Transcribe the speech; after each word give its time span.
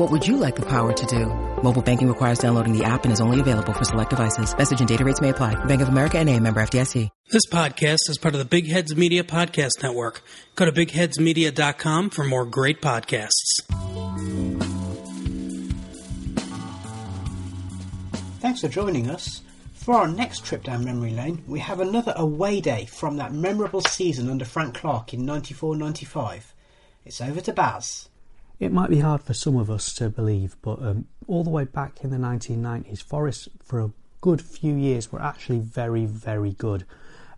What 0.00 0.10
would 0.12 0.26
you 0.26 0.38
like 0.38 0.56
the 0.56 0.64
power 0.64 0.94
to 0.94 1.06
do? 1.06 1.26
Mobile 1.62 1.82
banking 1.82 2.08
requires 2.08 2.38
downloading 2.38 2.72
the 2.72 2.84
app 2.84 3.04
and 3.04 3.12
is 3.12 3.20
only 3.20 3.38
available 3.38 3.74
for 3.74 3.84
select 3.84 4.08
devices. 4.08 4.56
Message 4.56 4.80
and 4.80 4.88
data 4.88 5.04
rates 5.04 5.20
may 5.20 5.28
apply. 5.28 5.62
Bank 5.66 5.82
of 5.82 5.90
America 5.90 6.18
and 6.18 6.26
a 6.26 6.40
member 6.40 6.58
FDIC. 6.62 7.10
This 7.28 7.42
podcast 7.44 8.08
is 8.08 8.16
part 8.16 8.34
of 8.34 8.38
the 8.38 8.46
Big 8.46 8.66
Heads 8.66 8.96
Media 8.96 9.22
Podcast 9.22 9.82
Network. 9.82 10.22
Go 10.56 10.64
to 10.64 10.72
bigheadsmedia.com 10.72 12.08
for 12.08 12.24
more 12.24 12.46
great 12.46 12.80
podcasts. 12.80 13.60
Thanks 18.40 18.62
for 18.62 18.68
joining 18.68 19.10
us. 19.10 19.42
For 19.74 19.96
our 19.96 20.08
next 20.08 20.46
trip 20.46 20.62
down 20.62 20.82
memory 20.82 21.10
lane, 21.10 21.44
we 21.46 21.58
have 21.58 21.80
another 21.80 22.14
away 22.16 22.62
day 22.62 22.86
from 22.86 23.18
that 23.18 23.34
memorable 23.34 23.82
season 23.82 24.30
under 24.30 24.46
Frank 24.46 24.76
Clark 24.76 25.12
in 25.12 25.26
94 25.26 25.76
95. 25.76 26.54
It's 27.04 27.20
over 27.20 27.42
to 27.42 27.52
Baz. 27.52 28.09
It 28.60 28.72
might 28.72 28.90
be 28.90 29.00
hard 29.00 29.22
for 29.22 29.32
some 29.32 29.56
of 29.56 29.70
us 29.70 29.94
to 29.94 30.10
believe, 30.10 30.54
but 30.60 30.82
um, 30.82 31.06
all 31.26 31.42
the 31.42 31.50
way 31.50 31.64
back 31.64 32.04
in 32.04 32.10
the 32.10 32.18
1990s, 32.18 33.02
Forest 33.02 33.48
for 33.64 33.80
a 33.80 33.90
good 34.20 34.42
few 34.42 34.74
years 34.74 35.10
were 35.10 35.22
actually 35.22 35.60
very, 35.60 36.04
very 36.04 36.52
good. 36.52 36.84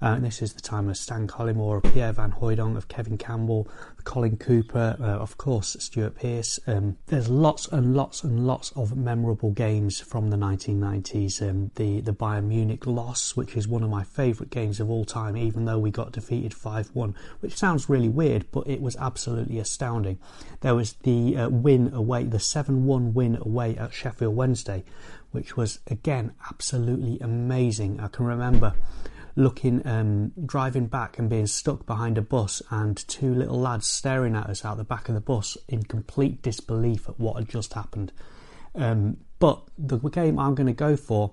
Uh, 0.03 0.17
and 0.17 0.25
this 0.25 0.43
is 0.43 0.53
the 0.55 0.61
time 0.61 0.89
of 0.89 0.97
Stan 0.97 1.29
Collymore, 1.29 1.81
Pierre 1.93 2.13
Van 2.13 2.33
Hooydonk, 2.33 2.77
of 2.77 2.89
Kevin 2.89 3.17
Campbell, 3.17 3.69
Colin 4.03 4.37
Cooper, 4.37 4.97
uh, 5.01 5.05
of 5.05 5.39
course, 5.39 5.77
Stuart 5.79 6.17
Pearce. 6.17 6.59
Um, 6.67 6.97
there's 7.07 7.29
lots 7.29 7.69
and 7.69 7.95
lots 7.95 8.25
and 8.25 8.45
lots 8.45 8.73
of 8.73 8.97
memorable 8.97 9.53
games 9.53 10.01
from 10.01 10.31
the 10.31 10.37
1990s. 10.37 11.49
Um, 11.49 11.71
the, 11.77 12.01
the 12.01 12.13
Bayern 12.13 12.47
Munich 12.47 12.85
loss, 12.85 13.37
which 13.37 13.57
is 13.57 13.69
one 13.69 13.85
of 13.85 13.91
my 13.91 14.03
favourite 14.03 14.51
games 14.51 14.81
of 14.81 14.91
all 14.91 15.05
time, 15.05 15.37
even 15.37 15.67
though 15.67 15.79
we 15.79 15.93
got 15.93 16.11
defeated 16.11 16.53
5 16.53 16.91
1, 16.93 17.15
which 17.39 17.57
sounds 17.57 17.89
really 17.89 18.09
weird, 18.09 18.45
but 18.51 18.67
it 18.67 18.81
was 18.81 18.97
absolutely 18.97 19.61
astounding. 19.61 20.19
There 20.63 20.75
was 20.75 20.95
the 21.05 21.37
uh, 21.37 21.49
win 21.49 21.95
away, 21.95 22.25
the 22.25 22.41
7 22.41 22.87
1 22.87 23.15
win 23.15 23.39
away 23.41 23.77
at 23.77 23.95
Sheffield 23.95 24.35
Wednesday, 24.35 24.83
which 25.31 25.57
was 25.57 25.79
again 25.87 26.33
absolutely 26.51 27.21
amazing. 27.21 28.01
I 28.01 28.09
can 28.09 28.27
remember 28.27 28.75
looking, 29.37 29.87
um, 29.87 30.33
driving 30.45 30.87
back 30.87 31.19
and 31.19 31.29
being 31.29 31.47
stuck 31.47 31.87
behind 31.87 32.19
a 32.19 32.23
bus, 32.23 32.63
and 32.71 32.97
two 33.09 33.35
little 33.35 33.59
lads 33.59 33.87
staring 33.87 34.37
at 34.37 34.49
us 34.49 34.65
out 34.65 34.77
the 34.77 34.85
back 34.85 35.09
of 35.09 35.15
the 35.15 35.21
bus 35.21 35.57
in 35.69 35.83
complete 35.83 36.43
disbelief 36.43 37.09
at 37.09 37.19
what 37.19 37.37
had 37.37 37.49
just 37.49 37.75
happened. 37.75 38.13
Um, 38.75 39.19
but 39.39 39.63
the 39.77 39.99
game 39.99 40.39
I'm 40.39 40.55
going 40.55 40.67
to 40.67 40.73
go 40.73 40.97
for 40.97 41.33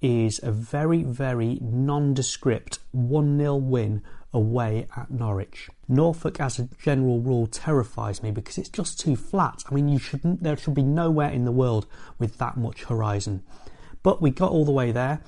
is 0.00 0.40
a 0.42 0.52
very, 0.52 1.02
very 1.02 1.58
nondescript 1.60 2.78
1 2.92 3.38
0 3.38 3.56
win 3.56 4.02
away 4.32 4.86
at 4.96 5.10
Norwich. 5.10 5.70
Norfolk, 5.88 6.40
as 6.40 6.58
a 6.58 6.68
general 6.82 7.20
rule, 7.20 7.46
terrifies 7.46 8.22
me 8.22 8.30
because 8.30 8.58
it's 8.58 8.68
just 8.68 9.00
too 9.00 9.16
flat. 9.16 9.64
I 9.70 9.74
mean, 9.74 9.88
you 9.88 9.98
shouldn't, 9.98 10.42
there 10.42 10.56
should 10.56 10.74
be 10.74 10.82
nowhere 10.82 11.30
in 11.30 11.44
the 11.44 11.52
world 11.52 11.86
with 12.18 12.36
that 12.38 12.56
much 12.56 12.84
horizon. 12.84 13.42
But 14.02 14.20
we 14.20 14.30
got 14.30 14.52
all 14.52 14.64
the 14.64 14.72
way 14.72 14.92
there. 14.92 15.22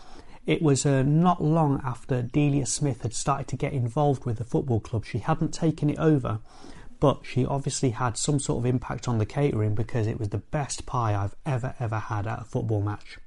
It 0.48 0.62
was 0.62 0.86
uh, 0.86 1.02
not 1.02 1.44
long 1.44 1.78
after 1.84 2.22
Delia 2.22 2.64
Smith 2.64 3.02
had 3.02 3.12
started 3.12 3.48
to 3.48 3.56
get 3.56 3.74
involved 3.74 4.24
with 4.24 4.38
the 4.38 4.44
football 4.44 4.80
club. 4.80 5.04
She 5.04 5.18
hadn't 5.18 5.52
taken 5.52 5.90
it 5.90 5.98
over, 5.98 6.38
but 7.00 7.20
she 7.22 7.44
obviously 7.44 7.90
had 7.90 8.16
some 8.16 8.40
sort 8.40 8.60
of 8.60 8.64
impact 8.64 9.08
on 9.08 9.18
the 9.18 9.26
catering 9.26 9.74
because 9.74 10.06
it 10.06 10.18
was 10.18 10.30
the 10.30 10.38
best 10.38 10.86
pie 10.86 11.14
I've 11.14 11.36
ever, 11.44 11.74
ever 11.78 11.98
had 11.98 12.26
at 12.26 12.40
a 12.40 12.44
football 12.44 12.80
match. 12.80 13.18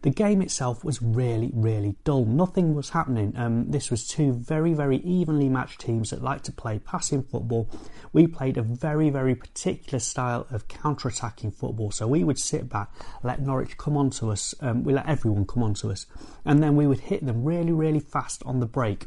The 0.00 0.10
game 0.10 0.42
itself 0.42 0.82
was 0.82 1.00
really, 1.00 1.52
really 1.54 1.96
dull. 2.02 2.24
Nothing 2.24 2.74
was 2.74 2.90
happening. 2.90 3.34
Um, 3.36 3.70
this 3.70 3.88
was 3.88 4.08
two 4.08 4.32
very, 4.32 4.74
very 4.74 4.96
evenly 4.96 5.48
matched 5.48 5.80
teams 5.80 6.10
that 6.10 6.22
like 6.22 6.42
to 6.42 6.52
play 6.52 6.80
passing 6.80 7.22
football. 7.22 7.68
We 8.12 8.26
played 8.26 8.56
a 8.56 8.62
very, 8.62 9.10
very 9.10 9.36
particular 9.36 10.00
style 10.00 10.46
of 10.50 10.66
counter-attacking 10.66 11.52
football. 11.52 11.92
So 11.92 12.08
we 12.08 12.24
would 12.24 12.38
sit 12.38 12.68
back, 12.68 12.90
let 13.22 13.42
Norwich 13.42 13.76
come 13.76 13.96
onto 13.96 14.32
us. 14.32 14.56
Um, 14.60 14.82
we 14.82 14.92
let 14.92 15.08
everyone 15.08 15.46
come 15.46 15.62
onto 15.62 15.90
us, 15.90 16.06
and 16.44 16.60
then 16.60 16.74
we 16.74 16.88
would 16.88 17.00
hit 17.00 17.24
them 17.24 17.44
really, 17.44 17.72
really 17.72 18.00
fast 18.00 18.42
on 18.44 18.58
the 18.58 18.66
break. 18.66 19.06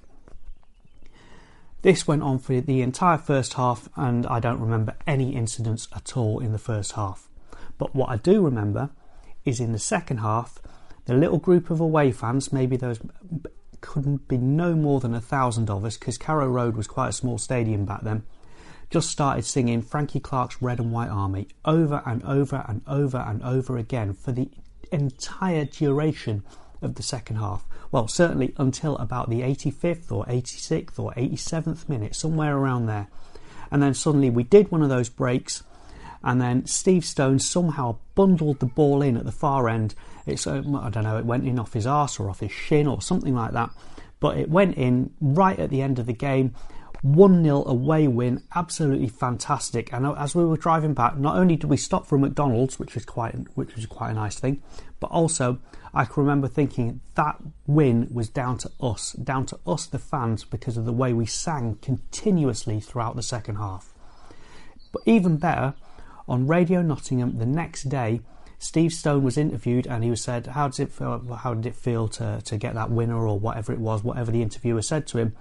This 1.81 2.07
went 2.07 2.23
on 2.23 2.39
for 2.39 2.61
the 2.61 2.81
entire 2.81 3.17
first 3.17 3.55
half, 3.55 3.89
and 3.95 4.25
I 4.27 4.39
don't 4.39 4.61
remember 4.61 4.95
any 5.05 5.35
incidents 5.35 5.89
at 5.93 6.15
all 6.15 6.39
in 6.39 6.51
the 6.53 6.57
first 6.57 6.93
half. 6.93 7.27
But 7.77 7.93
what 7.93 8.09
I 8.09 8.15
do 8.15 8.41
remember 8.41 8.91
is 9.45 9.59
in 9.59 9.71
the 9.71 9.79
second 9.79 10.17
half, 10.17 10.59
the 11.05 11.13
little 11.13 11.37
group 11.37 11.69
of 11.69 11.79
away 11.79 12.11
fans, 12.11 12.51
maybe 12.51 12.75
those 12.75 12.99
couldn't 13.81 14.27
be 14.27 14.37
no 14.37 14.73
more 14.75 14.99
than 14.99 15.13
a 15.13 15.21
thousand 15.21 15.69
of 15.69 15.85
us 15.85 15.97
because 15.97 16.17
Carrow 16.17 16.49
Road 16.49 16.75
was 16.75 16.87
quite 16.87 17.09
a 17.09 17.13
small 17.13 17.37
stadium 17.37 17.85
back 17.85 18.01
then, 18.01 18.23
just 18.89 19.09
started 19.09 19.45
singing 19.45 19.81
Frankie 19.81 20.19
Clark's 20.19 20.61
Red 20.61 20.79
and 20.79 20.91
White 20.91 21.09
Army 21.09 21.47
over 21.63 22.01
and 22.05 22.23
over 22.23 22.65
and 22.67 22.81
over 22.87 23.17
and 23.17 23.43
over 23.43 23.77
again 23.77 24.13
for 24.13 24.31
the 24.31 24.49
entire 24.91 25.65
duration 25.65 26.43
of 26.81 26.95
the 26.95 27.03
second 27.03 27.37
half. 27.37 27.65
Well, 27.91 28.07
certainly 28.07 28.53
until 28.57 28.97
about 28.97 29.29
the 29.29 29.41
85th 29.41 30.11
or 30.11 30.25
86th 30.25 30.99
or 30.99 31.13
87th 31.13 31.87
minute, 31.87 32.15
somewhere 32.15 32.57
around 32.57 32.87
there. 32.87 33.07
And 33.71 33.81
then 33.81 33.93
suddenly 33.93 34.29
we 34.29 34.43
did 34.43 34.71
one 34.71 34.81
of 34.81 34.89
those 34.89 35.09
breaks 35.09 35.63
and 36.25 36.41
then 36.41 36.65
Steve 36.65 37.05
Stone 37.05 37.39
somehow 37.39 37.97
bundled 38.15 38.59
the 38.59 38.65
ball 38.65 39.01
in 39.03 39.15
at 39.15 39.23
the 39.23 39.31
far 39.31 39.69
end. 39.69 39.93
It's 40.25 40.47
uh, 40.47 40.63
I 40.75 40.89
don't 40.89 41.03
know, 41.03 41.17
it 41.17 41.25
went 41.25 41.47
in 41.47 41.59
off 41.59 41.73
his 41.73 41.85
arse 41.85 42.19
or 42.19 42.29
off 42.29 42.39
his 42.39 42.51
shin 42.51 42.87
or 42.87 43.01
something 43.01 43.35
like 43.35 43.53
that, 43.53 43.69
but 44.19 44.37
it 44.37 44.49
went 44.49 44.75
in 44.75 45.13
right 45.21 45.57
at 45.57 45.69
the 45.69 45.81
end 45.81 45.99
of 45.99 46.07
the 46.07 46.13
game. 46.13 46.53
1 47.03 47.43
0 47.43 47.63
away 47.67 48.07
win, 48.07 48.41
absolutely 48.55 49.07
fantastic. 49.07 49.93
And 49.93 50.07
as 50.07 50.33
we 50.33 50.43
were 50.43 50.57
driving 50.57 50.95
back, 50.95 51.17
not 51.17 51.37
only 51.37 51.55
did 51.55 51.69
we 51.69 51.77
stop 51.77 52.07
for 52.07 52.15
a 52.15 52.19
McDonald's, 52.19 52.79
which 52.79 52.95
was 52.95 53.05
quite 53.05 53.35
which 53.53 53.75
was 53.75 53.85
quite 53.85 54.09
a 54.09 54.15
nice 54.15 54.39
thing, 54.39 54.63
but 54.99 55.11
also 55.11 55.59
I 55.93 56.05
can 56.05 56.23
remember 56.23 56.47
thinking 56.47 57.01
that 57.13 57.37
win 57.67 58.07
was 58.11 58.27
down 58.29 58.57
to 58.59 58.71
us, 58.81 59.11
down 59.13 59.45
to 59.47 59.59
us, 59.67 59.85
the 59.85 59.99
fans, 59.99 60.43
because 60.43 60.77
of 60.77 60.85
the 60.85 60.91
way 60.91 61.13
we 61.13 61.27
sang 61.27 61.77
continuously 61.83 62.79
throughout 62.79 63.15
the 63.15 63.21
second 63.21 63.57
half. 63.57 63.93
But 64.91 65.03
even 65.05 65.37
better, 65.37 65.75
on 66.27 66.47
Radio 66.47 66.81
Nottingham 66.81 67.37
the 67.37 67.45
next 67.45 67.83
day, 67.89 68.21
Steve 68.57 68.93
Stone 68.93 69.23
was 69.23 69.37
interviewed 69.37 69.85
and 69.85 70.03
he 70.03 70.09
was 70.09 70.21
said, 70.21 70.47
"How 70.47 70.67
it 70.67 70.91
feel? 70.91 71.19
How 71.35 71.53
did 71.53 71.65
it 71.65 71.75
feel 71.75 72.07
to 72.09 72.41
to 72.43 72.57
get 72.57 72.73
that 72.73 72.91
winner 72.91 73.27
or 73.27 73.37
whatever 73.39 73.73
it 73.73 73.79
was, 73.79 74.03
whatever 74.03 74.31
the 74.31 74.41
interviewer 74.41 74.81
said 74.81 75.05
to 75.07 75.17
him?" 75.17 75.35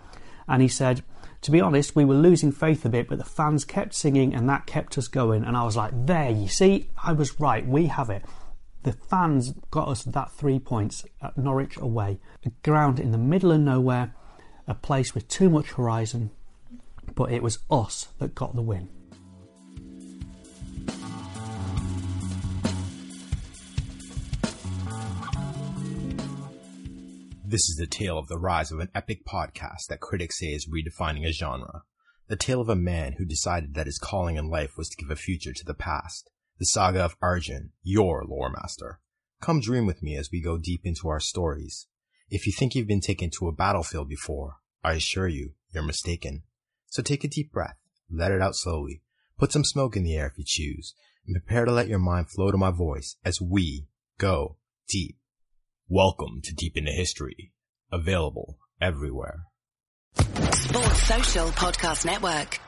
And 0.47 0.61
he 0.61 0.69
said, 0.69 1.03
"To 1.43 1.51
be 1.51 1.61
honest, 1.61 1.97
we 1.97 2.05
were 2.05 2.15
losing 2.15 2.53
faith 2.53 2.85
a 2.85 2.89
bit, 2.89 3.09
but 3.09 3.19
the 3.19 3.25
fans 3.25 3.65
kept 3.65 3.95
singing 3.95 4.35
and 4.35 4.49
that 4.49 4.67
kept 4.67 4.99
us 4.99 5.09
going." 5.09 5.45
And 5.45 5.57
I 5.57 5.65
was 5.65 5.77
like, 5.77 5.93
"There, 6.07 6.31
you 6.31 6.49
see, 6.49 6.91
I 7.03 7.13
was 7.13 7.41
right. 7.41 7.67
We 7.67 7.87
have 7.87 8.11
it." 8.11 8.25
The 8.83 8.93
fans 8.93 9.55
got 9.71 9.89
us 9.89 10.03
that 10.03 10.33
three 10.33 10.59
points 10.59 11.07
at 11.23 11.39
Norwich 11.39 11.79
away, 11.79 12.19
a 12.45 12.51
ground 12.63 13.01
in 13.01 13.13
the 13.13 13.19
middle 13.19 13.53
of 13.53 13.61
nowhere, 13.61 14.13
a 14.67 14.75
place 14.75 15.15
with 15.15 15.29
too 15.29 15.49
much 15.49 15.73
horizon, 15.73 16.31
but 17.15 17.33
it 17.33 17.43
was 17.43 17.61
us 17.71 18.09
that 18.19 18.35
got 18.35 18.55
the 18.55 18.63
win. 18.63 18.89
This 27.55 27.71
is 27.71 27.77
the 27.77 27.87
tale 27.87 28.19
of 28.19 28.27
the 28.27 28.37
rise 28.37 28.73
of 28.73 28.81
an 28.81 28.89
epic 28.97 29.25
podcast 29.25 29.87
that 29.89 30.01
critics 30.01 30.41
say 30.41 30.47
is 30.47 30.69
redefining 30.69 31.25
a 31.25 31.31
genre. 31.31 31.85
The 32.27 32.35
tale 32.35 32.61
of 32.61 32.69
a 32.69 32.75
man 32.75 33.13
who 33.13 33.25
decided 33.25 33.75
that 33.75 33.87
his 33.87 33.97
calling 33.97 34.35
in 34.35 34.51
life 34.51 34.77
was 34.77 34.89
to 34.89 34.97
give 34.97 35.09
a 35.09 35.15
future 35.15 35.53
to 35.53 35.65
the 35.65 35.73
past. 35.73 36.31
The 36.59 36.65
saga 36.65 37.05
of 37.05 37.17
Arjun, 37.23 37.71
your 37.85 38.25
lore 38.25 38.51
master. 38.51 38.99
Come 39.41 39.61
dream 39.61 39.87
with 39.87 40.03
me 40.03 40.17
as 40.17 40.31
we 40.33 40.43
go 40.43 40.59
deep 40.59 40.81
into 40.83 41.09
our 41.09 41.21
stories. 41.21 41.87
If 42.29 42.45
you 42.45 42.53
think 42.53 42.75
you've 42.75 42.89
been 42.89 43.01
taken 43.01 43.31
to 43.39 43.47
a 43.47 43.53
battlefield 43.53 44.09
before, 44.09 44.57
I 44.83 44.95
assure 44.95 45.29
you, 45.29 45.53
you're 45.73 45.85
mistaken. 45.85 46.43
So 46.89 47.05
take 47.05 47.23
a 47.23 47.29
deep 47.29 47.53
breath, 47.53 47.77
let 48.11 48.33
it 48.33 48.43
out 48.43 48.57
slowly, 48.57 49.03
put 49.39 49.53
some 49.53 49.63
smoke 49.63 49.97
in 49.97 50.03
the 50.03 50.17
air 50.17 50.27
if 50.27 50.39
you 50.39 50.45
choose, 50.45 50.97
and 51.25 51.37
prepare 51.37 51.67
to 51.67 51.71
let 51.71 51.87
your 51.87 52.01
mind 52.01 52.31
flow 52.31 52.51
to 52.51 52.59
my 52.59 52.73
voice 52.73 53.15
as 53.25 53.41
we 53.41 53.87
go 54.19 54.57
deep 54.89 55.19
Welcome 55.91 56.41
to 56.45 56.55
Deep 56.55 56.79
into 56.79 56.93
History, 56.93 57.53
available 57.93 58.57
everywhere. 58.81 59.45
Sports 60.17 61.03
Social 61.03 61.49
Podcast 61.49 62.07
Network. 62.07 62.59